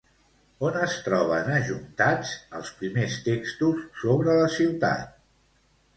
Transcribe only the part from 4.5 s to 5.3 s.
ciutat?